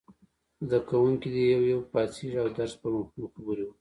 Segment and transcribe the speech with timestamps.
[0.65, 3.65] زده کوونکي دې یو یو پاڅېږي او د درس په مفهوم خبرې وکړي.